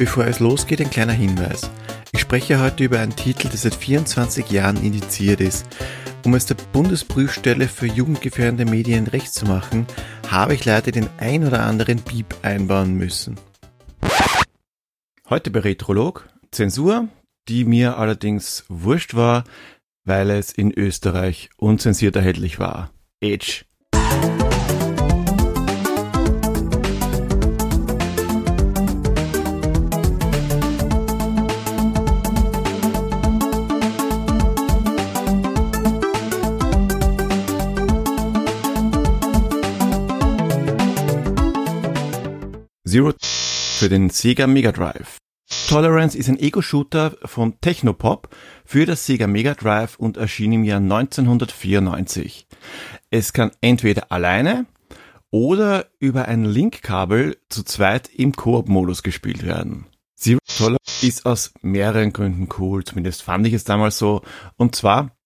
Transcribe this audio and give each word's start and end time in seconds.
Bevor 0.00 0.26
es 0.26 0.40
losgeht, 0.40 0.80
ein 0.80 0.88
kleiner 0.88 1.12
Hinweis. 1.12 1.70
Ich 2.12 2.20
spreche 2.20 2.58
heute 2.58 2.84
über 2.84 3.00
einen 3.00 3.14
Titel, 3.14 3.50
der 3.50 3.58
seit 3.58 3.74
24 3.74 4.50
Jahren 4.50 4.82
indiziert 4.82 5.42
ist. 5.42 5.66
Um 6.24 6.32
es 6.32 6.46
der 6.46 6.56
Bundesprüfstelle 6.72 7.68
für 7.68 7.84
jugendgefährdende 7.84 8.64
Medien 8.64 9.08
recht 9.08 9.34
zu 9.34 9.44
machen, 9.44 9.86
habe 10.26 10.54
ich 10.54 10.64
leider 10.64 10.90
den 10.90 11.06
ein 11.18 11.46
oder 11.46 11.64
anderen 11.64 11.98
Piep 11.98 12.34
einbauen 12.40 12.94
müssen. 12.94 13.36
Heute 15.28 15.50
bei 15.50 15.60
Retrolog 15.60 16.30
Zensur, 16.50 17.08
die 17.48 17.66
mir 17.66 17.98
allerdings 17.98 18.64
wurscht 18.70 19.12
war, 19.12 19.44
weil 20.06 20.30
es 20.30 20.50
in 20.50 20.72
Österreich 20.72 21.50
unzensiert 21.58 22.16
erhältlich 22.16 22.58
war. 22.58 22.90
Age. 23.22 23.66
Für 43.80 43.88
den 43.88 44.10
Sega 44.10 44.46
Mega 44.46 44.72
Drive. 44.72 45.16
Tolerance 45.66 46.14
ist 46.14 46.28
ein 46.28 46.38
Ego-Shooter 46.38 47.16
von 47.24 47.58
Technopop 47.62 48.28
für 48.66 48.84
das 48.84 49.06
Sega 49.06 49.26
Mega 49.26 49.54
Drive 49.54 49.98
und 49.98 50.18
erschien 50.18 50.52
im 50.52 50.64
Jahr 50.64 50.80
1994. 50.80 52.46
Es 53.08 53.32
kann 53.32 53.52
entweder 53.62 54.12
alleine 54.12 54.66
oder 55.30 55.86
über 55.98 56.28
ein 56.28 56.44
Linkkabel 56.44 57.38
zu 57.48 57.62
zweit 57.62 58.10
im 58.14 58.32
Koop-Modus 58.32 59.02
gespielt 59.02 59.46
werden. 59.46 59.86
Zero 60.14 60.40
Tolerance 60.58 61.06
ist 61.06 61.24
aus 61.24 61.54
mehreren 61.62 62.12
Gründen 62.12 62.50
cool, 62.58 62.84
zumindest 62.84 63.22
fand 63.22 63.46
ich 63.46 63.54
es 63.54 63.64
damals 63.64 63.96
so. 63.96 64.20
Und 64.56 64.76
zwar, 64.76 65.16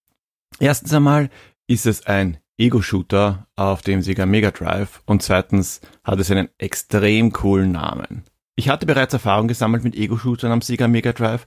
erstens 0.61 0.95
einmal 0.95 1.29
ist 1.67 1.87
es 1.87 2.07
ein 2.07 2.39
Ego-Shooter 2.57 3.49
auf 3.57 3.83
dem 3.83 4.01
Sega 4.01 4.27
Mega 4.27 4.53
Drive 4.53 5.03
und 5.07 5.25
zweitens 5.25 5.81
hat 6.05 6.21
es 6.21 6.31
einen 6.31 6.51
extrem 6.59 7.33
coolen 7.33 7.73
Namen. 7.73 8.23
Ich 8.57 8.69
hatte 8.69 8.87
bereits 8.87 9.13
Erfahrung 9.13 9.49
gesammelt 9.49 9.85
mit 9.85 9.97
Ego-Shootern 9.97 10.53
am 10.53 10.61
Sega 10.61 10.87
Mega 10.87 11.13
Drive, 11.13 11.47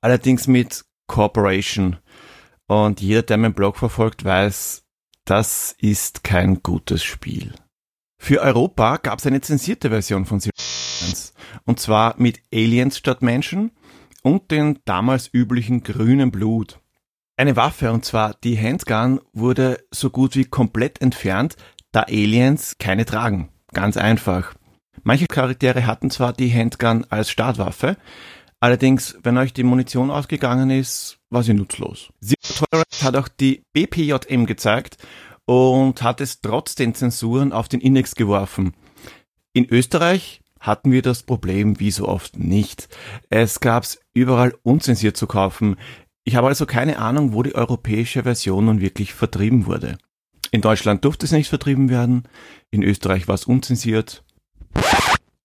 allerdings 0.00 0.46
mit 0.46 0.84
Corporation. 1.06 1.96
Und 2.66 3.00
jeder, 3.00 3.22
der 3.22 3.36
meinen 3.36 3.54
Blog 3.54 3.76
verfolgt, 3.76 4.24
weiß, 4.24 4.84
das 5.24 5.74
ist 5.78 6.22
kein 6.24 6.62
gutes 6.62 7.02
Spiel. 7.02 7.54
Für 8.18 8.40
Europa 8.40 8.98
gab 8.98 9.18
es 9.18 9.26
eine 9.26 9.40
zensierte 9.40 9.90
Version 9.90 10.26
von 10.26 10.40
Zero 10.40 10.52
und 11.64 11.80
zwar 11.80 12.14
mit 12.18 12.40
Aliens 12.52 12.98
statt 12.98 13.22
Menschen 13.22 13.72
und 14.22 14.50
den 14.50 14.78
damals 14.84 15.32
üblichen 15.32 15.82
grünen 15.82 16.30
Blut. 16.30 16.80
Eine 17.36 17.56
Waffe, 17.56 17.92
und 17.92 18.04
zwar 18.04 18.34
die 18.44 18.56
Handgun, 18.56 19.20
wurde 19.32 19.84
so 19.90 20.10
gut 20.10 20.36
wie 20.36 20.44
komplett 20.44 21.00
entfernt, 21.00 21.56
da 21.90 22.02
Aliens 22.02 22.76
keine 22.78 23.04
tragen. 23.04 23.50
Ganz 23.72 23.96
einfach. 23.96 24.54
Manche 25.06 25.26
Charaktere 25.26 25.86
hatten 25.86 26.10
zwar 26.10 26.32
die 26.32 26.50
Handgun 26.50 27.04
als 27.10 27.30
Startwaffe, 27.30 27.98
allerdings, 28.58 29.18
wenn 29.22 29.36
euch 29.36 29.52
die 29.52 29.62
Munition 29.62 30.10
ausgegangen 30.10 30.70
ist, 30.70 31.18
war 31.28 31.42
sie 31.42 31.52
nutzlos. 31.52 32.08
Zero 32.22 32.66
Tolerance 32.70 33.04
hat 33.04 33.16
auch 33.16 33.28
die 33.28 33.62
BPJM 33.74 34.46
gezeigt 34.46 34.96
und 35.44 36.02
hat 36.02 36.22
es 36.22 36.40
trotz 36.40 36.74
den 36.74 36.94
Zensuren 36.94 37.52
auf 37.52 37.68
den 37.68 37.80
Index 37.80 38.14
geworfen. 38.14 38.72
In 39.52 39.66
Österreich 39.68 40.40
hatten 40.58 40.90
wir 40.90 41.02
das 41.02 41.22
Problem 41.22 41.78
wie 41.78 41.90
so 41.90 42.08
oft 42.08 42.38
nicht. 42.38 42.88
Es 43.28 43.60
gab's 43.60 44.00
überall 44.14 44.54
unzensiert 44.62 45.18
zu 45.18 45.26
kaufen. 45.26 45.76
Ich 46.24 46.36
habe 46.36 46.46
also 46.46 46.64
keine 46.64 46.98
Ahnung, 46.98 47.34
wo 47.34 47.42
die 47.42 47.54
europäische 47.54 48.22
Version 48.22 48.64
nun 48.64 48.80
wirklich 48.80 49.12
vertrieben 49.12 49.66
wurde. 49.66 49.98
In 50.50 50.62
Deutschland 50.62 51.04
durfte 51.04 51.26
es 51.26 51.32
nicht 51.32 51.50
vertrieben 51.50 51.90
werden, 51.90 52.22
in 52.70 52.82
Österreich 52.82 53.28
war 53.28 53.34
es 53.34 53.44
unzensiert 53.44 54.24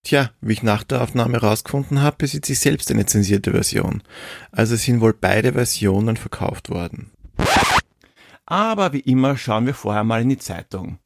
Tja, 0.09 0.31
wie 0.42 0.53
ich 0.53 0.64
nach 0.64 0.81
der 0.81 1.03
Aufnahme 1.03 1.34
herausgefunden 1.34 2.02
habe, 2.02 2.16
besitze 2.18 2.53
ich 2.53 2.59
selbst 2.59 2.90
eine 2.90 3.06
zensierte 3.06 3.52
Version. 3.52 4.02
Also 4.52 4.75
sind 4.75 5.02
wohl 5.02 5.14
beide 5.14 5.53
Versionen 5.53 6.18
verkauft 6.18 6.72
worden. 6.72 7.12
Aber 8.47 8.92
wie 8.92 9.02
immer 9.02 9.38
schauen 9.38 9.68
wir 9.68 9.75
vorher 9.75 10.03
mal 10.03 10.24
in 10.24 10.30
die 10.30 10.40
Zeitung. 10.40 10.97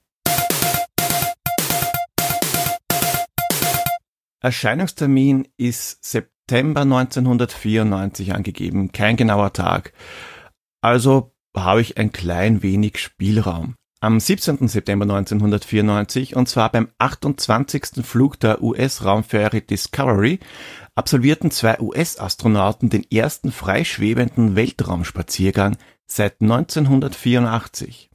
Erscheinungstermin 4.39 5.49
ist 5.57 6.05
September 6.05 6.83
1994 6.83 8.33
angegeben, 8.33 8.93
kein 8.93 9.17
genauer 9.17 9.51
Tag. 9.51 9.91
Also 10.79 11.35
habe 11.53 11.81
ich 11.81 11.97
ein 11.97 12.13
klein 12.13 12.63
wenig 12.63 12.99
Spielraum. 12.99 13.75
Am 14.03 14.19
17. 14.19 14.67
September 14.67 15.03
1994, 15.03 16.35
und 16.35 16.49
zwar 16.49 16.69
beim 16.69 16.89
28. 16.97 18.05
Flug 18.05 18.37
der 18.37 18.61
US-Raumfähre 18.61 19.61
Discovery, 19.61 20.41
absolvierten 20.93 21.51
zwei 21.51 21.79
US-Astronauten 21.79 22.89
den 22.89 23.09
ersten 23.09 23.53
freischwebenden 23.53 24.57
Weltraumspaziergang 24.57 25.77
seit 26.05 26.41
1984. 26.41 28.09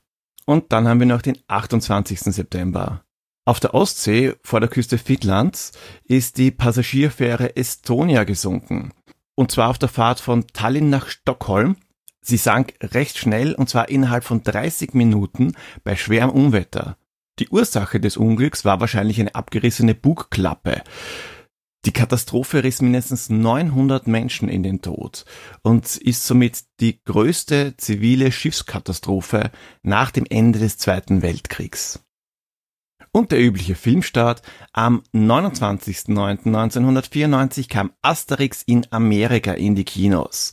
Und 0.45 0.73
dann 0.73 0.87
haben 0.87 1.01
wir 1.01 1.07
noch 1.07 1.23
den 1.23 1.39
28. 1.47 2.21
September. 2.21 3.03
Auf 3.47 3.59
der 3.59 3.73
Ostsee 3.73 4.35
vor 4.43 4.61
der 4.61 4.69
Küste 4.69 4.99
Finnlands 4.99 5.73
ist 6.05 6.37
die 6.37 6.51
Passagierfähre 6.51 7.57
Estonia 7.57 8.25
gesunken. 8.25 8.93
Und 9.35 9.53
zwar 9.53 9.71
auf 9.71 9.79
der 9.79 9.89
Fahrt 9.89 10.21
von 10.21 10.47
Tallinn 10.49 10.91
nach 10.91 11.09
Stockholm 11.09 11.77
Sie 12.21 12.37
sank 12.37 12.75
recht 12.83 13.19
schnell 13.19 13.55
und 13.55 13.69
zwar 13.69 13.89
innerhalb 13.89 14.25
von 14.25 14.43
30 14.43 14.95
Minuten 14.95 15.53
bei 15.85 15.97
schwerem 15.97 16.31
Unwetter. 16.31 16.97
Die 17.39 17.49
Ursache 17.49 18.01
des 18.01 18.17
Unglücks 18.17 18.65
war 18.65 18.81
wahrscheinlich 18.81 19.21
eine 19.21 19.35
abgerissene 19.35 19.95
Bugklappe. 19.95 20.83
Die 21.85 21.93
Katastrophe 21.93 22.65
riss 22.65 22.83
mindestens 22.83 23.31
900 23.31 24.09
Menschen 24.09 24.49
in 24.49 24.65
den 24.65 24.83
Tod 24.83 25.25
und 25.63 25.97
ist 25.97 26.27
somit 26.27 26.65
die 26.81 27.01
größte 27.05 27.77
zivile 27.77 28.33
Schiffskatastrophe 28.33 29.53
nach 29.83 30.11
dem 30.11 30.27
Ende 30.29 30.59
des 30.59 30.77
Zweiten 30.77 31.23
Weltkriegs. 31.23 32.01
Und 33.13 33.33
der 33.33 33.41
übliche 33.41 33.75
Filmstart. 33.75 34.43
Am 34.73 35.03
29.09.1994 35.15 37.69
kam 37.69 37.93
Asterix 38.03 38.63
in 38.65 38.87
Amerika 38.91 39.53
in 39.53 39.75
die 39.75 39.85
Kinos. 39.85 40.53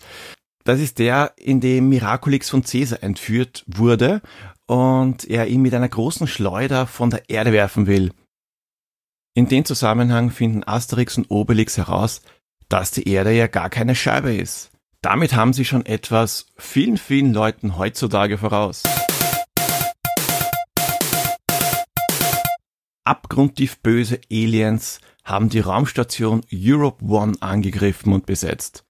Das 0.65 0.79
ist 0.79 0.97
der, 0.97 1.33
in 1.37 1.61
dem 1.61 1.89
Miraculix 1.89 2.49
von 2.49 2.63
Caesar 2.63 3.03
entführt 3.03 3.63
wurde 3.67 4.23
und 4.65 5.23
er 5.23 5.45
ihn 5.45 5.61
mit 5.61 5.75
einer 5.75 5.87
großen 5.87 6.25
Schleuder 6.25 6.87
von 6.87 7.11
der 7.11 7.29
Erde 7.29 7.51
werfen 7.51 7.85
will. 7.85 8.11
In 9.35 9.47
dem 9.47 9.63
Zusammenhang 9.63 10.31
finden 10.31 10.63
Asterix 10.63 11.19
und 11.19 11.29
Obelix 11.29 11.77
heraus, 11.77 12.23
dass 12.67 12.89
die 12.89 13.07
Erde 13.07 13.31
ja 13.31 13.45
gar 13.45 13.69
keine 13.69 13.93
Scheibe 13.93 14.33
ist. 14.33 14.71
Damit 15.01 15.35
haben 15.35 15.53
sie 15.53 15.65
schon 15.65 15.85
etwas 15.85 16.47
vielen, 16.57 16.97
vielen 16.97 17.31
Leuten 17.31 17.77
heutzutage 17.77 18.39
voraus. 18.39 18.81
Abgrundtief 23.03 23.77
böse 23.83 24.19
Aliens 24.31 24.99
haben 25.23 25.49
die 25.49 25.59
Raumstation 25.59 26.41
Europe 26.51 27.05
One 27.05 27.33
angegriffen 27.39 28.13
und 28.13 28.25
besetzt. 28.25 28.84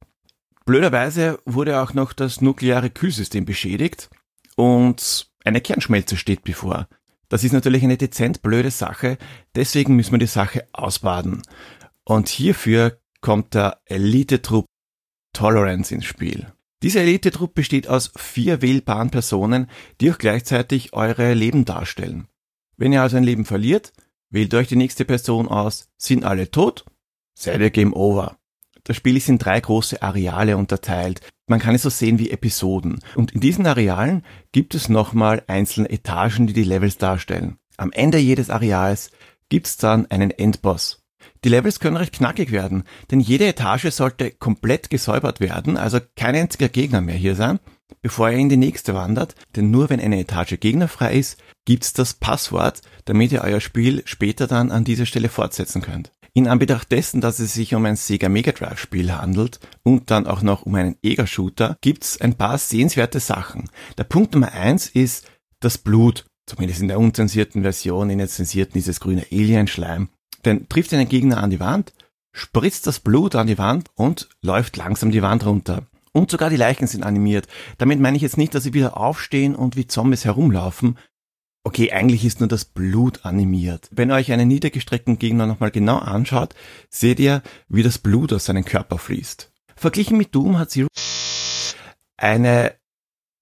Blöderweise 0.65 1.39
wurde 1.45 1.79
auch 1.79 1.93
noch 1.93 2.11
das 2.11 2.41
nukleare 2.41 2.89
Kühlsystem 2.89 3.45
beschädigt 3.45 4.09
und 4.55 5.29
eine 5.43 5.61
Kernschmelze 5.61 6.17
steht 6.17 6.43
bevor. 6.43 6.87
Das 7.29 7.43
ist 7.43 7.53
natürlich 7.53 7.83
eine 7.83 7.97
dezent 7.97 8.41
blöde 8.41 8.71
Sache, 8.71 9.17
deswegen 9.53 9.95
müssen 9.95 10.13
wir 10.13 10.19
die 10.19 10.25
Sache 10.25 10.67
ausbaden. 10.73 11.43
Und 12.03 12.29
hierfür 12.29 12.99
kommt 13.21 13.53
der 13.53 13.79
Elite-Trupp 13.85 14.65
Tolerance 15.33 15.93
ins 15.93 16.05
Spiel. 16.05 16.51
Dieser 16.81 17.01
Elite-Trupp 17.01 17.53
besteht 17.53 17.87
aus 17.87 18.11
vier 18.15 18.61
wählbaren 18.61 19.11
Personen, 19.11 19.69
die 20.01 20.11
auch 20.11 20.17
gleichzeitig 20.17 20.93
eure 20.93 21.33
Leben 21.33 21.65
darstellen. 21.65 22.27
Wenn 22.77 22.93
ihr 22.93 23.01
also 23.01 23.17
ein 23.17 23.23
Leben 23.23 23.45
verliert, 23.45 23.93
wählt 24.29 24.53
euch 24.53 24.67
die 24.67 24.75
nächste 24.75 25.05
Person 25.05 25.47
aus. 25.47 25.89
Sind 25.97 26.23
alle 26.23 26.51
tot? 26.51 26.85
Seid 27.37 27.61
ihr 27.61 27.69
Game 27.69 27.93
Over. 27.93 28.37
Das 28.85 28.95
Spiel 28.95 29.17
ist 29.17 29.27
in 29.27 29.39
drei 29.39 29.59
große 29.59 30.01
Areale 30.01 30.57
unterteilt. 30.57 31.21
Man 31.47 31.59
kann 31.59 31.75
es 31.75 31.81
so 31.81 31.89
sehen 31.89 32.19
wie 32.19 32.29
Episoden. 32.29 32.99
Und 33.15 33.31
in 33.31 33.41
diesen 33.41 33.65
Arealen 33.65 34.23
gibt 34.51 34.75
es 34.75 34.89
nochmal 34.89 35.43
einzelne 35.47 35.89
Etagen, 35.89 36.47
die 36.47 36.53
die 36.53 36.63
Levels 36.63 36.97
darstellen. 36.97 37.57
Am 37.77 37.91
Ende 37.91 38.19
jedes 38.19 38.49
Areals 38.49 39.11
gibt's 39.49 39.77
dann 39.77 40.05
einen 40.11 40.31
Endboss. 40.31 41.03
Die 41.43 41.49
Levels 41.49 41.79
können 41.79 41.97
recht 41.97 42.13
knackig 42.13 42.51
werden, 42.51 42.83
denn 43.11 43.19
jede 43.19 43.47
Etage 43.47 43.91
sollte 43.91 44.31
komplett 44.31 44.89
gesäubert 44.89 45.39
werden, 45.39 45.77
also 45.77 45.99
kein 46.15 46.35
einziger 46.35 46.69
Gegner 46.69 47.01
mehr 47.01 47.15
hier 47.15 47.35
sein, 47.35 47.59
bevor 48.01 48.29
er 48.29 48.37
in 48.37 48.49
die 48.49 48.57
nächste 48.57 48.93
wandert, 48.93 49.35
denn 49.55 49.71
nur 49.71 49.89
wenn 49.89 49.99
eine 49.99 50.19
Etage 50.19 50.59
gegnerfrei 50.59 51.13
ist, 51.13 51.37
gibt's 51.65 51.93
das 51.93 52.13
Passwort, 52.13 52.81
damit 53.05 53.31
ihr 53.31 53.41
euer 53.41 53.61
Spiel 53.61 54.03
später 54.05 54.47
dann 54.47 54.71
an 54.71 54.83
dieser 54.83 55.05
Stelle 55.05 55.29
fortsetzen 55.29 55.81
könnt. 55.81 56.11
In 56.37 56.49
Anbetracht 56.49 56.91
dessen, 56.91 57.21
dass 57.21 57.39
es 57.39 57.53
sich 57.53 57.73
um 57.75 57.85
ein 57.85 57.95
Sega 57.95 58.27
Mega 58.27 58.51
Drive 58.51 58.77
Spiel 58.77 59.13
handelt 59.13 59.61
und 59.83 60.11
dann 60.11 60.27
auch 60.27 60.41
noch 60.41 60.63
um 60.63 60.75
einen 60.75 60.97
Ega-Shooter, 61.01 61.77
gibt's 61.79 62.19
ein 62.19 62.35
paar 62.35 62.57
sehenswerte 62.57 63.21
Sachen. 63.21 63.69
Der 63.97 64.03
Punkt 64.03 64.33
Nummer 64.33 64.51
eins 64.51 64.87
ist 64.87 65.31
das 65.61 65.77
Blut. 65.77 66.25
Zumindest 66.45 66.81
in 66.81 66.89
der 66.89 66.99
unzensierten 66.99 67.61
Version, 67.61 68.09
in 68.09 68.17
der 68.17 68.27
zensierten 68.27 68.77
ist 68.77 68.89
es 68.89 68.99
grüner 68.99 69.23
Alien-Schleim. 69.31 70.09
Denn 70.43 70.67
trifft 70.67 70.93
einen 70.93 71.07
Gegner 71.07 71.41
an 71.41 71.51
die 71.51 71.61
Wand, 71.61 71.93
spritzt 72.33 72.85
das 72.85 72.99
Blut 72.99 73.35
an 73.35 73.47
die 73.47 73.57
Wand 73.57 73.87
und 73.95 74.27
läuft 74.41 74.75
langsam 74.75 75.11
die 75.11 75.21
Wand 75.21 75.45
runter. 75.45 75.87
Und 76.11 76.31
sogar 76.31 76.49
die 76.49 76.57
Leichen 76.57 76.87
sind 76.87 77.05
animiert. 77.05 77.47
Damit 77.77 78.01
meine 78.01 78.17
ich 78.17 78.23
jetzt 78.23 78.37
nicht, 78.37 78.53
dass 78.53 78.63
sie 78.63 78.73
wieder 78.73 78.97
aufstehen 78.97 79.55
und 79.55 79.77
wie 79.77 79.87
Zombies 79.87 80.25
herumlaufen, 80.25 80.97
Okay, 81.67 81.91
eigentlich 81.91 82.23
ist 82.23 82.41
nur 82.41 82.47
das 82.47 82.63
Blut 82.63 83.25
animiert. 83.25 83.89
Wenn 83.91 84.11
ihr 84.11 84.15
euch 84.15 84.31
einen 84.31 84.47
niedergestreckten 84.47 85.17
Gegner 85.17 85.47
nochmal 85.47 85.71
genau 85.71 85.97
anschaut, 85.97 86.53
seht 86.89 87.19
ihr, 87.19 87.41
wie 87.69 87.81
das 87.81 87.97
Blut 87.97 88.31
aus 88.33 88.45
seinem 88.45 88.63
Körper 88.63 88.99
fließt. 88.99 89.51
Verglichen 89.75 90.15
mit 90.15 90.35
Doom 90.35 90.59
hat 90.59 90.69
Zero 90.69 90.87
eine 92.17 92.75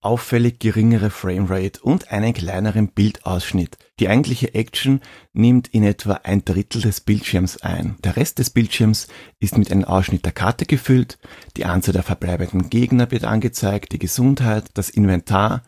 auffällig 0.00 0.58
geringere 0.58 1.10
Framerate 1.10 1.80
und 1.82 2.10
einen 2.12 2.32
kleineren 2.32 2.88
Bildausschnitt. 2.88 3.76
Die 4.00 4.08
eigentliche 4.08 4.54
Action 4.54 5.00
nimmt 5.34 5.68
in 5.68 5.84
etwa 5.84 6.14
ein 6.24 6.46
Drittel 6.46 6.80
des 6.80 7.02
Bildschirms 7.02 7.58
ein. 7.58 7.96
Der 8.04 8.16
Rest 8.16 8.38
des 8.38 8.48
Bildschirms 8.48 9.06
ist 9.38 9.58
mit 9.58 9.70
einem 9.70 9.84
Ausschnitt 9.84 10.24
der 10.24 10.32
Karte 10.32 10.64
gefüllt, 10.64 11.18
die 11.58 11.66
Anzahl 11.66 11.92
der 11.92 12.02
verbleibenden 12.02 12.70
Gegner 12.70 13.10
wird 13.10 13.24
angezeigt, 13.24 13.92
die 13.92 13.98
Gesundheit, 13.98 14.64
das 14.72 14.88
Inventar 14.88 15.62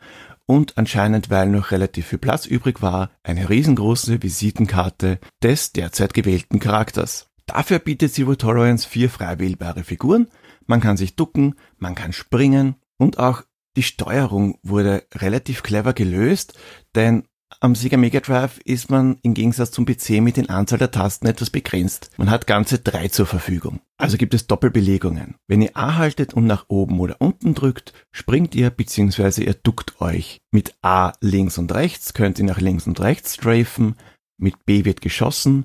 und 0.47 0.79
anscheinend, 0.79 1.31
weil 1.31 1.49
noch 1.49 1.71
relativ 1.71 2.07
viel 2.07 2.19
Platz 2.19 2.47
übrig 2.47 2.83
war, 2.83 3.11
eine 3.23 3.51
riesengroße 3.51 4.23
Visitenkarte 4.23 5.19
des 5.43 5.73
derzeit 5.73 6.15
gewählten 6.15 6.61
Charakters. 6.61 7.29
Dafür 7.47 7.79
bietet 7.79 8.13
Zero 8.13 8.35
Tolerance 8.35 8.89
vier 8.89 9.11
frei 9.11 9.39
wählbare 9.39 9.85
Figuren, 9.85 10.29
man 10.67 10.81
kann 10.81 10.97
sich 10.97 11.17
ducken, 11.17 11.55
man 11.79 11.95
kann 11.95 12.13
springen 12.13 12.77
und 12.97 13.19
auch 13.19 13.43
die 13.77 13.83
Steuerung 13.83 14.59
wurde 14.63 15.05
relativ 15.15 15.63
clever 15.63 15.93
gelöst, 15.93 16.59
denn 16.95 17.25
am 17.61 17.75
Sega 17.75 17.97
Mega 17.97 18.21
Drive 18.21 18.59
ist 18.65 18.91
man 18.91 19.19
im 19.23 19.35
Gegensatz 19.35 19.71
zum 19.71 19.87
PC 19.87 20.21
mit 20.21 20.37
den 20.37 20.51
Anzahl 20.51 20.79
der 20.79 20.91
Tasten 20.91 21.27
etwas 21.27 21.51
begrenzt. 21.51 22.11
Man 22.17 22.31
hat 22.31 22.47
ganze 22.47 22.79
drei 22.79 23.09
zur 23.09 23.27
Verfügung. 23.27 23.81
Also 23.97 24.17
gibt 24.17 24.35
es 24.35 24.47
Doppelbelegungen. 24.47 25.37
Wenn 25.47 25.63
ihr 25.63 25.77
A 25.77 25.97
haltet 25.97 26.35
und 26.35 26.47
nach 26.47 26.67
oben 26.69 27.01
oder 27.01 27.17
unten 27.21 27.55
drückt, 27.55 27.93
springt 28.13 28.55
ihr 28.55 28.71
bzw. 28.71 29.45
ihr 29.45 29.55
duckt 29.55 30.01
euch. 30.01 30.39
Mit 30.51 30.75
A 30.83 31.13
links 31.21 31.59
und 31.59 31.75
rechts 31.75 32.15
könnt 32.15 32.39
ihr 32.39 32.45
nach 32.45 32.61
links 32.61 32.87
und 32.87 33.01
rechts 33.01 33.35
strafen, 33.35 33.97
mit 34.39 34.67
B 34.67 34.85
wird 34.85 35.01
geschossen 35.01 35.65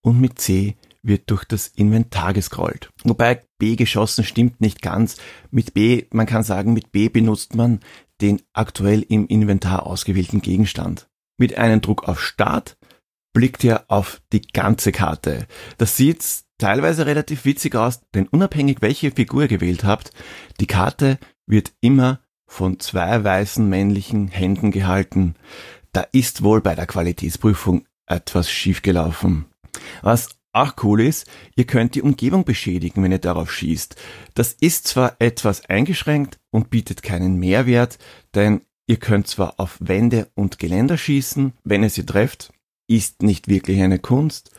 und 0.00 0.20
mit 0.20 0.38
C 0.38 0.76
wird 1.02 1.30
durch 1.30 1.44
das 1.44 1.66
Inventar 1.66 2.32
gescrollt. 2.32 2.90
Wobei 3.02 3.42
B 3.58 3.76
geschossen 3.76 4.24
stimmt 4.24 4.60
nicht 4.60 4.82
ganz. 4.82 5.16
Mit 5.50 5.74
B, 5.74 6.04
man 6.12 6.26
kann 6.26 6.44
sagen, 6.44 6.72
mit 6.72 6.92
B 6.92 7.08
benutzt 7.08 7.56
man 7.56 7.80
den 8.20 8.40
aktuell 8.52 9.02
im 9.02 9.26
Inventar 9.26 9.84
ausgewählten 9.84 10.42
Gegenstand. 10.42 11.08
Mit 11.42 11.58
einem 11.58 11.80
Druck 11.80 12.04
auf 12.04 12.20
Start 12.20 12.76
blickt 13.32 13.64
ihr 13.64 13.86
auf 13.88 14.22
die 14.32 14.42
ganze 14.42 14.92
Karte. 14.92 15.48
Das 15.76 15.96
sieht 15.96 16.24
teilweise 16.56 17.04
relativ 17.04 17.44
witzig 17.44 17.74
aus, 17.74 18.00
denn 18.14 18.28
unabhängig 18.28 18.76
welche 18.80 19.10
Figur 19.10 19.42
ihr 19.42 19.48
gewählt 19.48 19.82
habt, 19.82 20.12
die 20.60 20.68
Karte 20.68 21.18
wird 21.48 21.72
immer 21.80 22.20
von 22.46 22.78
zwei 22.78 23.24
weißen 23.24 23.68
männlichen 23.68 24.28
Händen 24.28 24.70
gehalten. 24.70 25.34
Da 25.90 26.02
ist 26.12 26.44
wohl 26.44 26.60
bei 26.60 26.76
der 26.76 26.86
Qualitätsprüfung 26.86 27.88
etwas 28.06 28.48
schiefgelaufen. 28.48 29.46
Was 30.00 30.28
auch 30.52 30.74
cool 30.84 31.00
ist, 31.00 31.26
ihr 31.56 31.64
könnt 31.64 31.96
die 31.96 32.02
Umgebung 32.02 32.44
beschädigen, 32.44 33.02
wenn 33.02 33.10
ihr 33.10 33.18
darauf 33.18 33.50
schießt. 33.52 33.96
Das 34.34 34.52
ist 34.52 34.86
zwar 34.86 35.16
etwas 35.18 35.68
eingeschränkt 35.68 36.38
und 36.52 36.70
bietet 36.70 37.02
keinen 37.02 37.34
Mehrwert, 37.40 37.98
denn 38.32 38.60
Ihr 38.92 38.98
könnt 38.98 39.26
zwar 39.26 39.54
auf 39.58 39.78
Wände 39.80 40.28
und 40.34 40.58
Geländer 40.58 40.98
schießen, 40.98 41.54
wenn 41.64 41.82
ihr 41.82 41.88
sie 41.88 42.04
trefft, 42.04 42.52
ist 42.90 43.22
nicht 43.22 43.48
wirklich 43.48 43.80
eine 43.80 43.98
Kunst, 43.98 44.50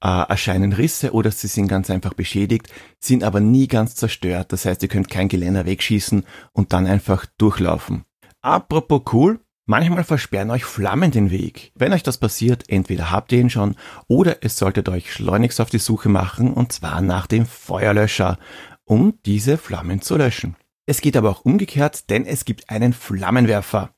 äh, 0.00 0.28
erscheinen 0.28 0.72
Risse 0.72 1.12
oder 1.12 1.32
sie 1.32 1.48
sind 1.48 1.66
ganz 1.66 1.90
einfach 1.90 2.14
beschädigt, 2.14 2.68
sind 3.00 3.24
aber 3.24 3.40
nie 3.40 3.66
ganz 3.66 3.96
zerstört. 3.96 4.52
Das 4.52 4.64
heißt, 4.64 4.84
ihr 4.84 4.88
könnt 4.88 5.10
kein 5.10 5.26
Geländer 5.26 5.66
wegschießen 5.66 6.24
und 6.52 6.72
dann 6.72 6.86
einfach 6.86 7.26
durchlaufen. 7.36 8.04
Apropos 8.42 9.12
cool, 9.12 9.40
manchmal 9.66 10.04
versperren 10.04 10.52
euch 10.52 10.64
Flammen 10.64 11.10
den 11.10 11.32
Weg. 11.32 11.72
Wenn 11.74 11.92
euch 11.92 12.04
das 12.04 12.18
passiert, 12.18 12.68
entweder 12.68 13.10
habt 13.10 13.32
ihr 13.32 13.40
ihn 13.40 13.50
schon 13.50 13.74
oder 14.06 14.44
es 14.44 14.56
solltet 14.56 14.88
euch 14.88 15.12
schleunigst 15.12 15.60
auf 15.60 15.70
die 15.70 15.78
Suche 15.78 16.10
machen 16.10 16.54
und 16.54 16.70
zwar 16.70 17.00
nach 17.00 17.26
dem 17.26 17.44
Feuerlöscher, 17.44 18.38
um 18.84 19.18
diese 19.26 19.58
Flammen 19.58 20.00
zu 20.00 20.16
löschen. 20.16 20.54
Es 20.90 21.00
geht 21.00 21.16
aber 21.16 21.30
auch 21.30 21.44
umgekehrt, 21.44 22.10
denn 22.10 22.26
es 22.26 22.44
gibt 22.44 22.68
einen 22.68 22.92
Flammenwerfer. 22.92 23.94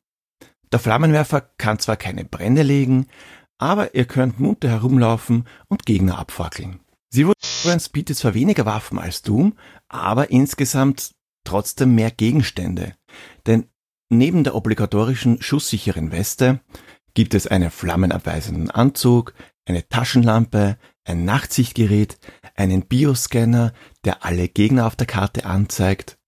Der 0.73 0.79
Flammenwerfer 0.79 1.41
kann 1.41 1.79
zwar 1.79 1.97
keine 1.97 2.27
Brände 2.27 2.61
legen, 2.61 3.07
aber 3.57 3.95
ihr 3.95 4.05
könnt 4.05 4.39
munter 4.39 4.69
herumlaufen 4.69 5.49
und 5.69 5.87
Gegner 5.87 6.19
abfackeln. 6.19 6.81
Zero 7.11 7.33
Tolerance 7.41 7.89
bietet 7.89 8.19
zwar 8.19 8.35
weniger 8.35 8.67
Waffen 8.67 8.99
als 8.99 9.23
Doom, 9.23 9.55
aber 9.89 10.31
insgesamt 10.31 11.13
trotzdem 11.45 11.95
mehr 11.95 12.11
Gegenstände. 12.11 12.93
Denn 13.47 13.71
neben 14.11 14.45
der 14.45 14.55
obligatorischen 14.55 15.41
schusssicheren 15.41 16.13
Weste 16.13 16.61
gibt 17.15 17.33
es 17.33 17.47
einen 17.47 17.71
flammenabweisenden 17.71 18.71
Anzug, 18.71 19.33
eine 19.65 19.89
Taschenlampe, 19.89 20.77
ein 21.05 21.25
Nachtsichtgerät, 21.25 22.19
einen 22.55 22.83
Bioscanner, 22.83 23.73
der 24.05 24.27
alle 24.27 24.49
Gegner 24.49 24.87
auf 24.87 24.95
der 24.95 25.07
Karte 25.07 25.47
anzeigt, 25.47 26.19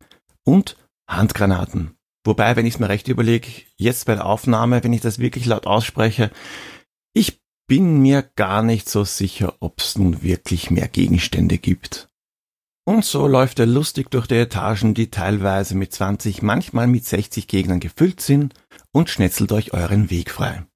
und 0.44 0.76
Handgranaten. 1.08 1.96
Wobei, 2.24 2.56
wenn 2.56 2.66
ich 2.66 2.74
es 2.74 2.80
mir 2.80 2.88
recht 2.88 3.08
überlege, 3.08 3.48
jetzt 3.76 4.06
bei 4.06 4.14
der 4.14 4.26
Aufnahme, 4.26 4.82
wenn 4.82 4.92
ich 4.92 5.02
das 5.02 5.18
wirklich 5.18 5.44
laut 5.46 5.66
ausspreche, 5.66 6.30
ich 7.12 7.40
bin 7.66 8.00
mir 8.00 8.22
gar 8.22 8.62
nicht 8.62 8.88
so 8.88 9.04
sicher, 9.04 9.54
ob 9.60 9.80
es 9.80 9.96
nun 9.96 10.22
wirklich 10.22 10.70
mehr 10.70 10.88
Gegenstände 10.88 11.58
gibt. 11.58 12.08
Und 12.86 13.04
so 13.04 13.26
läuft 13.26 13.58
er 13.58 13.66
lustig 13.66 14.10
durch 14.10 14.26
die 14.26 14.34
Etagen, 14.34 14.92
die 14.92 15.10
teilweise 15.10 15.74
mit 15.74 15.92
20, 15.92 16.42
manchmal 16.42 16.86
mit 16.86 17.04
60 17.04 17.46
Gegnern 17.46 17.80
gefüllt 17.80 18.20
sind 18.20 18.54
und 18.92 19.08
schnetzelt 19.08 19.52
euch 19.52 19.72
euren 19.72 20.10
Weg 20.10 20.30
frei. 20.30 20.66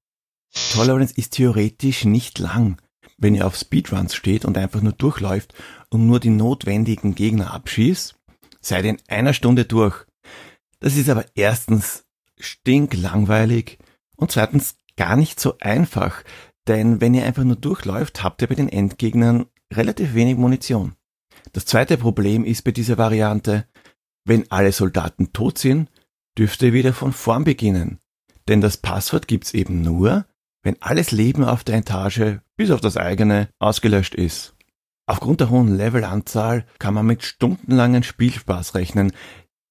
Tolerance 0.71 1.13
ist 1.15 1.33
theoretisch 1.33 2.05
nicht 2.05 2.39
lang, 2.39 2.81
wenn 3.19 3.35
ihr 3.35 3.45
auf 3.45 3.55
Speedruns 3.55 4.15
steht 4.15 4.45
und 4.45 4.57
einfach 4.57 4.81
nur 4.81 4.93
durchläuft 4.93 5.53
und 5.89 6.07
nur 6.07 6.19
die 6.19 6.31
notwendigen 6.31 7.13
Gegner 7.13 7.53
abschießt, 7.53 8.18
seid 8.61 8.85
in 8.85 8.97
einer 9.07 9.33
Stunde 9.33 9.65
durch. 9.65 10.05
Das 10.79 10.95
ist 10.95 11.09
aber 11.09 11.25
erstens 11.35 12.05
stinklangweilig 12.39 13.79
und 14.15 14.31
zweitens 14.31 14.77
gar 14.95 15.15
nicht 15.15 15.39
so 15.39 15.57
einfach, 15.59 16.23
denn 16.67 17.01
wenn 17.01 17.13
ihr 17.13 17.25
einfach 17.25 17.43
nur 17.43 17.55
durchläuft, 17.55 18.23
habt 18.23 18.41
ihr 18.41 18.47
bei 18.47 18.55
den 18.55 18.69
Endgegnern 18.69 19.47
relativ 19.73 20.13
wenig 20.13 20.37
Munition. 20.37 20.93
Das 21.53 21.65
zweite 21.65 21.97
Problem 21.97 22.43
ist 22.45 22.63
bei 22.63 22.71
dieser 22.71 22.97
Variante, 22.97 23.65
wenn 24.25 24.51
alle 24.51 24.71
Soldaten 24.71 25.33
tot 25.33 25.57
sind, 25.57 25.89
dürft 26.37 26.61
ihr 26.61 26.73
wieder 26.73 26.93
von 26.93 27.11
vorn 27.11 27.43
beginnen. 27.43 27.99
Denn 28.47 28.61
das 28.61 28.77
Passwort 28.77 29.27
gibt's 29.27 29.53
eben 29.53 29.81
nur, 29.81 30.25
wenn 30.63 30.81
alles 30.81 31.11
Leben 31.11 31.43
auf 31.43 31.63
der 31.63 31.77
Etage, 31.77 32.39
bis 32.55 32.71
auf 32.71 32.81
das 32.81 32.97
eigene, 32.97 33.49
ausgelöscht 33.59 34.15
ist. 34.15 34.55
Aufgrund 35.09 35.39
der 35.39 35.49
hohen 35.49 35.75
Levelanzahl 35.75 36.67
kann 36.77 36.93
man 36.93 37.07
mit 37.07 37.23
stundenlangen 37.23 38.03
Spielspaß 38.03 38.75
rechnen, 38.75 39.11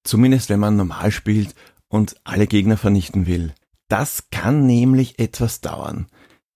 zumindest 0.03 0.49
wenn 0.49 0.59
man 0.59 0.75
normal 0.75 1.13
spielt 1.13 1.55
und 1.87 2.17
alle 2.25 2.49
Gegner 2.49 2.77
vernichten 2.77 3.29
will. 3.29 3.55
Das 3.87 4.31
kann 4.33 4.67
nämlich 4.67 5.21
etwas 5.21 5.61
dauern, 5.61 6.09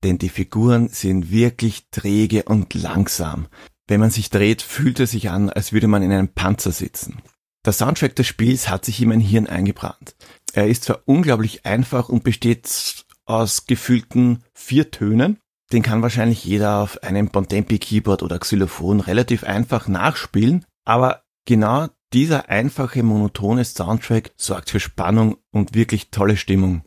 denn 0.02 0.18
die 0.18 0.28
Figuren 0.28 0.88
sind 0.88 1.30
wirklich 1.30 1.90
träge 1.92 2.42
und 2.42 2.74
langsam. 2.74 3.46
Wenn 3.86 4.00
man 4.00 4.10
sich 4.10 4.30
dreht, 4.30 4.62
fühlt 4.62 4.98
es 4.98 5.12
sich 5.12 5.30
an, 5.30 5.48
als 5.48 5.72
würde 5.72 5.86
man 5.86 6.02
in 6.02 6.10
einem 6.10 6.34
Panzer 6.34 6.72
sitzen. 6.72 7.22
Der 7.64 7.72
Soundtrack 7.72 8.16
des 8.16 8.26
Spiels 8.26 8.68
hat 8.68 8.84
sich 8.84 9.00
in 9.00 9.10
mein 9.10 9.20
Hirn 9.20 9.46
eingebrannt. 9.46 10.16
Er 10.54 10.66
ist 10.66 10.82
zwar 10.82 11.02
unglaublich 11.04 11.64
einfach 11.64 12.08
und 12.08 12.24
besteht 12.24 13.04
aus 13.26 13.66
gefühlten 13.66 14.42
vier 14.54 14.90
Tönen, 14.90 15.38
den 15.72 15.82
kann 15.82 16.02
wahrscheinlich 16.02 16.44
jeder 16.44 16.78
auf 16.78 17.02
einem 17.02 17.28
Bontempi 17.28 17.78
Keyboard 17.78 18.22
oder 18.22 18.38
Xylophon 18.38 19.00
relativ 19.00 19.44
einfach 19.44 19.88
nachspielen, 19.88 20.66
aber 20.84 21.22
genau 21.46 21.88
dieser 22.12 22.50
einfache 22.50 23.02
monotone 23.02 23.64
Soundtrack 23.64 24.32
sorgt 24.36 24.70
für 24.70 24.80
Spannung 24.80 25.38
und 25.50 25.74
wirklich 25.74 26.10
tolle 26.10 26.36
Stimmung. 26.36 26.82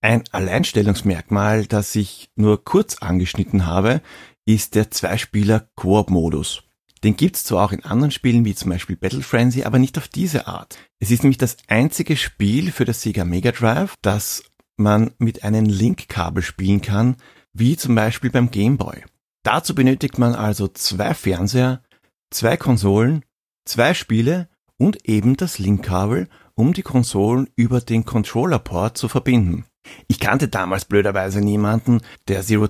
Ein 0.00 0.24
Alleinstellungsmerkmal, 0.32 1.66
das 1.66 1.94
ich 1.94 2.28
nur 2.34 2.62
kurz 2.64 2.98
angeschnitten 2.98 3.66
habe, 3.66 4.02
ist 4.44 4.74
der 4.74 4.90
Zweispieler-Koop-Modus. 4.90 6.64
Den 7.04 7.16
gibt's 7.16 7.44
zwar 7.44 7.64
auch 7.64 7.72
in 7.72 7.84
anderen 7.84 8.10
Spielen 8.10 8.44
wie 8.44 8.54
zum 8.54 8.70
Beispiel 8.70 8.96
Battle 8.96 9.22
Frenzy, 9.22 9.62
aber 9.62 9.78
nicht 9.78 9.96
auf 9.96 10.08
diese 10.08 10.46
Art. 10.46 10.76
Es 10.98 11.10
ist 11.10 11.22
nämlich 11.22 11.38
das 11.38 11.56
einzige 11.68 12.16
Spiel 12.16 12.72
für 12.72 12.84
das 12.84 13.02
Sega 13.02 13.24
Mega 13.24 13.52
Drive, 13.52 13.94
das 14.02 14.42
man 14.76 15.12
mit 15.18 15.44
einem 15.44 15.66
Link-Kabel 15.66 16.42
spielen 16.42 16.80
kann, 16.80 17.16
wie 17.54 17.76
zum 17.76 17.94
Beispiel 17.94 18.30
beim 18.30 18.50
Game 18.50 18.76
Boy. 18.76 19.04
Dazu 19.44 19.74
benötigt 19.74 20.18
man 20.18 20.34
also 20.34 20.68
zwei 20.68 21.14
Fernseher, 21.14 21.82
zwei 22.30 22.56
Konsolen, 22.56 23.24
zwei 23.64 23.94
Spiele 23.94 24.48
und 24.76 25.08
eben 25.08 25.36
das 25.36 25.58
Linkkabel, 25.58 26.28
um 26.54 26.72
die 26.72 26.82
Konsolen 26.82 27.48
über 27.56 27.80
den 27.80 28.04
Controller-Port 28.04 28.98
zu 28.98 29.08
verbinden. 29.08 29.64
Ich 30.08 30.18
kannte 30.18 30.48
damals 30.48 30.84
blöderweise 30.84 31.40
niemanden, 31.40 32.00
der 32.28 32.42
Zero 32.42 32.68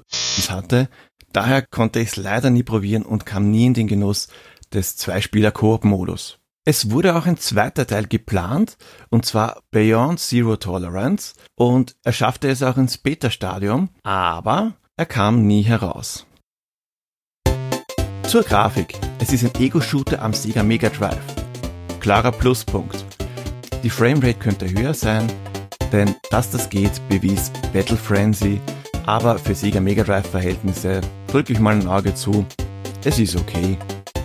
hatte, 0.48 0.88
daher 1.32 1.62
konnte 1.62 2.00
ich 2.00 2.08
es 2.08 2.16
leider 2.16 2.50
nie 2.50 2.62
probieren 2.62 3.04
und 3.04 3.26
kam 3.26 3.50
nie 3.50 3.66
in 3.66 3.74
den 3.74 3.86
Genuss 3.86 4.28
des 4.72 4.96
Zweispieler-Koop-Modus. 4.96 6.38
Es 6.66 6.90
wurde 6.90 7.14
auch 7.14 7.26
ein 7.26 7.36
zweiter 7.36 7.86
Teil 7.86 8.06
geplant, 8.06 8.78
und 9.10 9.26
zwar 9.26 9.60
Beyond 9.70 10.18
Zero 10.18 10.56
Tolerance, 10.56 11.34
und 11.56 11.94
er 12.04 12.14
schaffte 12.14 12.48
es 12.48 12.62
auch 12.62 12.78
ins 12.78 12.96
Beta-Stadium, 12.96 13.90
aber 14.02 14.72
er 14.96 15.04
kam 15.04 15.46
nie 15.46 15.60
heraus. 15.60 16.26
Zur 18.26 18.44
Grafik. 18.44 18.98
Es 19.18 19.30
ist 19.30 19.44
ein 19.44 19.60
Ego-Shooter 19.60 20.22
am 20.22 20.32
Sega 20.32 20.62
Mega 20.62 20.88
Drive. 20.88 21.22
Klarer 22.00 22.32
Pluspunkt. 22.32 23.04
Die 23.82 23.90
Framerate 23.90 24.38
könnte 24.38 24.70
höher 24.70 24.94
sein, 24.94 25.30
denn 25.92 26.14
dass 26.30 26.50
das 26.50 26.70
geht, 26.70 26.98
bewies 27.10 27.52
Battle 27.74 27.98
Frenzy, 27.98 28.58
aber 29.04 29.38
für 29.38 29.54
Sega 29.54 29.80
Mega 29.80 30.02
Drive 30.02 30.30
Verhältnisse 30.30 31.02
drücke 31.26 31.52
ich 31.52 31.60
mal 31.60 31.74
ein 31.74 31.86
Auge 31.86 32.14
zu. 32.14 32.46
Es 33.04 33.18
ist 33.18 33.36
okay 33.36 33.76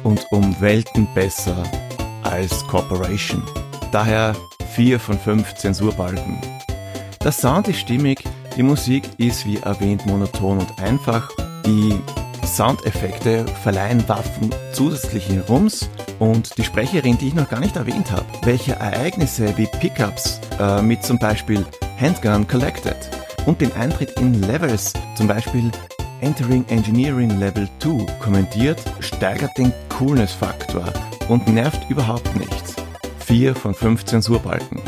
und 0.06 0.26
um 0.32 0.56
Welten 0.62 1.06
besser 1.14 1.64
als 2.30 2.66
Corporation. 2.68 3.44
Daher 3.92 4.36
4 4.76 5.00
von 5.00 5.20
5 5.20 5.56
Zensurbalken. 5.56 6.40
Der 7.24 7.32
Sound 7.32 7.68
ist 7.68 7.80
stimmig, 7.80 8.24
die 8.56 8.64
Musik 8.64 9.04
ist 9.18 9.46
wie 9.46 9.58
erwähnt 9.58 10.06
monoton 10.06 10.60
und 10.60 10.80
einfach, 10.80 11.30
die 11.66 12.00
Soundeffekte 12.46 13.46
verleihen 13.64 14.08
Waffen 14.08 14.50
zusätzlichen 14.74 15.42
Rums 15.42 15.90
und 16.20 16.58
die 16.58 16.64
Sprecherin, 16.64 17.18
die 17.18 17.30
ich 17.30 17.34
noch 17.34 17.50
gar 17.50 17.60
nicht 17.60 17.76
erwähnt 17.76 18.12
habe, 18.12 18.26
welche 18.44 18.74
Ereignisse 18.74 19.58
wie 19.58 19.68
Pickups 19.68 20.40
äh, 20.60 20.82
mit 20.82 21.04
zum 21.04 21.20
Beispiel 21.20 21.66
Handgun 22.00 22.48
Collected 22.48 22.98
und 23.46 23.62
den 23.62 23.72
Eintritt 23.74 24.20
in 24.20 24.42
Levels, 24.42 24.94
zum 25.16 25.28
Beispiel 25.28 25.72
Entering 26.22 26.66
Engineering 26.70 27.40
Level 27.40 27.68
2 27.80 28.06
kommentiert, 28.20 28.80
steigert 29.00 29.58
den 29.58 29.74
Coolness-Faktor 29.90 30.86
und 31.30 31.48
nervt 31.48 31.90
überhaupt 31.90 32.36
nichts. 32.36 32.76
4 33.20 33.56
von 33.56 33.74
5 33.74 34.06
Zensurbalken. 34.06 34.82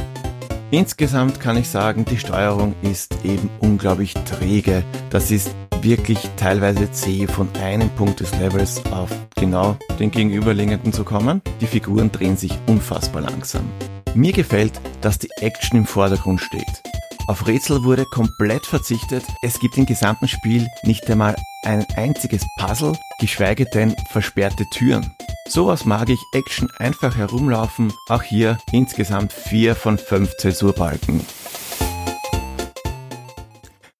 Insgesamt 0.71 1.39
kann 1.39 1.57
ich 1.57 1.69
sagen, 1.69 2.05
die 2.05 2.17
Steuerung 2.17 2.75
ist 2.81 3.15
eben 3.23 3.49
unglaublich 3.59 4.13
träge. 4.13 4.83
Das 5.09 5.31
ist 5.31 5.53
wirklich 5.81 6.29
teilweise 6.37 6.91
zäh 6.91 7.27
von 7.27 7.49
einem 7.61 7.89
Punkt 7.89 8.19
des 8.19 8.31
Levels 8.37 8.81
auf 8.91 9.09
genau 9.35 9.77
den 9.99 10.11
gegenüberliegenden 10.11 10.93
zu 10.93 11.03
kommen. 11.03 11.41
Die 11.59 11.67
Figuren 11.67 12.11
drehen 12.11 12.37
sich 12.37 12.57
unfassbar 12.67 13.21
langsam. 13.21 13.69
Mir 14.13 14.33
gefällt, 14.33 14.79
dass 15.01 15.19
die 15.19 15.29
Action 15.39 15.79
im 15.79 15.85
Vordergrund 15.85 16.41
steht. 16.41 16.81
Auf 17.27 17.47
Rätsel 17.47 17.83
wurde 17.83 18.05
komplett 18.05 18.65
verzichtet. 18.65 19.23
Es 19.41 19.59
gibt 19.59 19.77
im 19.77 19.85
gesamten 19.85 20.27
Spiel 20.27 20.67
nicht 20.83 21.09
einmal 21.09 21.35
ein 21.63 21.85
einziges 21.95 22.45
Puzzle, 22.57 22.93
geschweige 23.19 23.65
denn 23.65 23.95
versperrte 24.11 24.65
Türen. 24.73 25.11
Sowas 25.53 25.83
mag 25.83 26.07
ich, 26.07 26.23
Action 26.31 26.71
einfach 26.77 27.17
herumlaufen, 27.17 27.91
auch 28.07 28.23
hier 28.23 28.57
insgesamt 28.71 29.33
4 29.33 29.75
von 29.75 29.97
5 29.97 30.37
Zäsurbalken. 30.37 31.25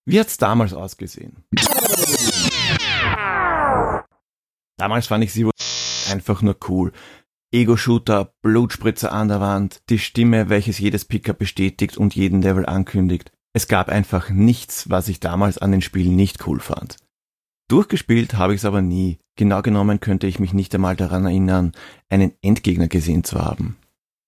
Wie 0.05 0.17
hat's 0.17 0.37
damals 0.37 0.73
ausgesehen? 0.73 1.43
Damals 4.77 5.07
fand 5.07 5.25
ich 5.25 5.33
Zero 5.33 5.51
einfach 6.09 6.41
nur 6.41 6.55
cool. 6.69 6.93
Ego-Shooter, 7.53 8.33
Blutspritzer 8.41 9.11
an 9.11 9.27
der 9.27 9.41
Wand, 9.41 9.81
die 9.89 9.99
Stimme, 9.99 10.47
welches 10.47 10.79
jedes 10.79 11.03
Picker 11.03 11.33
bestätigt 11.33 11.97
und 11.97 12.15
jeden 12.15 12.41
Level 12.41 12.65
ankündigt. 12.65 13.29
Es 13.51 13.67
gab 13.67 13.89
einfach 13.89 14.29
nichts, 14.29 14.89
was 14.89 15.09
ich 15.09 15.19
damals 15.19 15.57
an 15.57 15.73
den 15.73 15.81
Spielen 15.81 16.15
nicht 16.15 16.47
cool 16.47 16.61
fand. 16.61 16.95
Durchgespielt 17.71 18.33
habe 18.33 18.53
ich 18.53 18.59
es 18.59 18.65
aber 18.65 18.81
nie. 18.81 19.17
Genau 19.37 19.61
genommen 19.61 20.01
könnte 20.01 20.27
ich 20.27 20.39
mich 20.39 20.51
nicht 20.51 20.75
einmal 20.75 20.97
daran 20.97 21.23
erinnern, 21.23 21.71
einen 22.09 22.33
Endgegner 22.41 22.89
gesehen 22.89 23.23
zu 23.23 23.39
haben. 23.39 23.77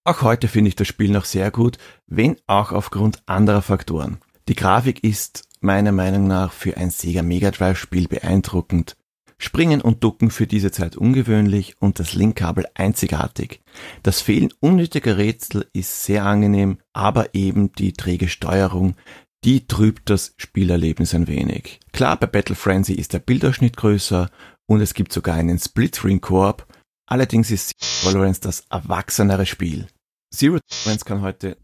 Auch 0.06 0.22
heute 0.22 0.48
finde 0.48 0.70
ich 0.70 0.78
das 0.78 0.88
Spiel 0.88 1.12
noch 1.12 1.26
sehr 1.26 1.52
gut, 1.52 1.78
wenn 2.08 2.38
auch 2.48 2.72
aufgrund 2.72 3.22
anderer 3.26 3.62
Faktoren. 3.62 4.20
Die 4.48 4.56
Grafik 4.56 5.04
ist 5.04 5.50
meiner 5.60 5.92
Meinung 5.92 6.26
nach 6.26 6.54
für 6.54 6.78
ein 6.78 6.90
Sega 6.90 7.22
Mega 7.22 7.52
Drive 7.52 7.78
Spiel 7.78 8.08
beeindruckend. 8.08 8.96
Springen 9.38 9.82
und 9.82 10.06
Ducken 10.06 10.32
für 10.32 10.48
diese 10.48 10.72
Zeit 10.72 10.96
ungewöhnlich 10.96 11.76
und 11.82 12.00
das 12.00 12.14
Linkkabel 12.14 12.66
einzigartig. 12.76 13.60
Das 14.04 14.22
Fehlen 14.22 14.54
unnötiger 14.62 15.18
Rätsel 15.18 15.68
ist 15.74 16.06
sehr 16.06 16.24
angenehm, 16.24 16.78
aber 16.94 17.36
eben 17.36 17.74
die 17.74 17.92
träge 17.92 18.30
Steuerung, 18.30 18.96
die 19.44 19.68
trübt 19.68 20.10
das 20.10 20.34
Spielerlebnis 20.38 21.14
ein 21.14 21.28
wenig. 21.28 21.80
Klar, 21.92 22.18
bei 22.18 22.28
Battle 22.28 22.56
Frenzy 22.56 22.94
ist 22.94 23.14
der 23.14 23.20
Bildausschnitt 23.20 23.78
größer 23.78 24.30
und 24.68 24.82
es 24.82 24.94
gibt 24.94 25.12
sogar 25.12 25.36
einen 25.36 25.60
Split-Screen-Koop, 25.60 26.66
allerdings 27.08 27.52
ist 27.52 27.74
Zero 27.80 28.14
Tolerance 28.14 28.42
das 28.42 28.66
erwachsenere 28.70 29.46
Spiel. 29.46 29.88
Zero 30.34 30.60
Tolerance 30.70 31.06
kann 31.06 31.22
heute 31.22 31.58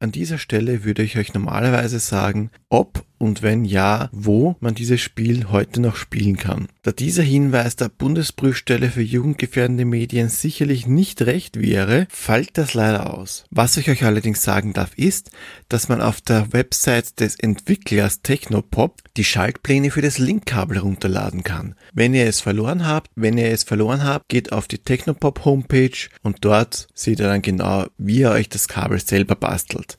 an 0.00 0.12
dieser 0.12 0.38
Stelle 0.38 0.84
würde 0.84 1.02
ich 1.02 1.18
euch 1.18 1.34
normalerweise 1.34 1.98
sagen, 1.98 2.50
ob 2.68 3.04
und 3.18 3.42
wenn 3.42 3.64
ja, 3.64 4.08
wo 4.12 4.56
man 4.60 4.74
dieses 4.74 5.00
Spiel 5.00 5.50
heute 5.50 5.80
noch 5.80 5.96
spielen 5.96 6.36
kann. 6.36 6.68
Da 6.82 6.92
dieser 6.92 7.22
Hinweis 7.22 7.76
der 7.76 7.88
Bundesprüfstelle 7.88 8.90
für 8.90 9.02
jugendgefährdende 9.02 9.84
Medien 9.84 10.28
sicherlich 10.28 10.86
nicht 10.86 11.22
recht 11.22 11.60
wäre, 11.60 12.06
fällt 12.10 12.56
das 12.56 12.74
leider 12.74 13.12
aus. 13.14 13.44
Was 13.50 13.76
ich 13.76 13.90
euch 13.90 14.04
allerdings 14.04 14.42
sagen 14.42 14.72
darf 14.72 14.96
ist, 14.96 15.30
dass 15.68 15.88
man 15.88 16.00
auf 16.00 16.20
der 16.20 16.52
Website 16.52 17.20
des 17.20 17.34
Entwicklers 17.36 18.22
Technopop 18.22 19.02
die 19.16 19.24
Schaltpläne 19.24 19.90
für 19.90 20.02
das 20.02 20.18
Linkkabel 20.18 20.78
runterladen 20.78 21.42
kann. 21.42 21.74
Wenn 21.92 22.14
ihr 22.14 22.26
es 22.26 22.40
verloren 22.40 22.86
habt, 22.86 23.10
wenn 23.16 23.36
ihr 23.36 23.50
es 23.50 23.64
verloren 23.64 24.04
habt, 24.04 24.28
geht 24.28 24.52
auf 24.52 24.68
die 24.68 24.78
Technopop 24.78 25.44
Homepage 25.44 26.08
und 26.22 26.38
dort 26.44 26.88
seht 26.94 27.20
ihr 27.20 27.26
dann 27.26 27.42
genau, 27.42 27.86
wie 27.98 28.20
ihr 28.20 28.30
euch 28.30 28.48
das 28.48 28.68
Kabel 28.68 29.00
selber 29.00 29.34
bastelt. 29.34 29.96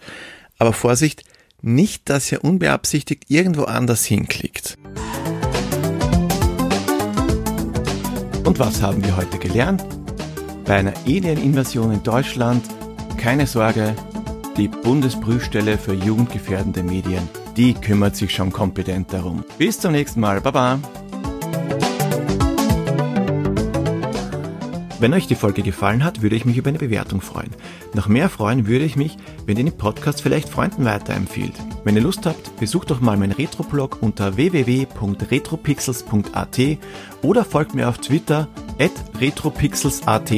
Aber 0.57 0.73
Vorsicht, 0.73 1.23
nicht, 1.61 2.09
dass 2.09 2.31
ihr 2.31 2.43
unbeabsichtigt 2.43 3.25
irgendwo 3.27 3.63
anders 3.63 4.05
hinklickt. 4.05 4.77
Und 8.45 8.59
was 8.59 8.81
haben 8.81 9.03
wir 9.03 9.15
heute 9.15 9.37
gelernt? 9.37 9.85
Bei 10.65 10.75
einer 10.75 10.93
Alien-Invasion 11.05 11.91
in 11.91 12.03
Deutschland, 12.03 12.63
keine 13.17 13.47
Sorge, 13.47 13.95
die 14.57 14.67
Bundesprüfstelle 14.67 15.77
für 15.77 15.93
jugendgefährdende 15.93 16.83
Medien, 16.83 17.27
die 17.57 17.73
kümmert 17.73 18.15
sich 18.15 18.33
schon 18.33 18.51
kompetent 18.51 19.13
darum. 19.13 19.43
Bis 19.57 19.79
zum 19.79 19.91
nächsten 19.91 20.19
Mal, 20.19 20.41
Baba! 20.41 20.79
Wenn 24.99 25.13
euch 25.13 25.27
die 25.27 25.35
Folge 25.35 25.61
gefallen 25.61 26.03
hat, 26.03 26.21
würde 26.21 26.35
ich 26.35 26.43
mich 26.43 26.57
über 26.57 26.67
eine 26.67 26.77
Bewertung 26.77 27.21
freuen. 27.21 27.51
Noch 27.93 28.09
mehr 28.09 28.27
freuen 28.27 28.67
würde 28.67 28.83
ich 28.83 28.97
mich, 28.97 29.15
wenn 29.45 29.55
ihr 29.55 29.63
den 29.63 29.77
Podcast 29.77 30.21
vielleicht 30.21 30.49
Freunden 30.49 30.83
weiterempfiehlt. 30.83 31.53
Wenn 31.85 31.95
ihr 31.95 32.01
Lust 32.01 32.25
habt, 32.25 32.59
besucht 32.59 32.91
doch 32.91 32.99
mal 32.99 33.15
meinen 33.15 33.31
Retro-Blog 33.31 33.99
unter 34.01 34.35
www.retropixels.at 34.35 36.59
oder 37.21 37.45
folgt 37.45 37.75
mir 37.75 37.87
auf 37.87 37.99
Twitter 37.99 38.49
at 38.77 38.91
retropixels.at. 39.21 40.33